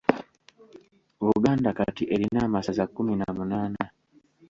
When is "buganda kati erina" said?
1.25-2.39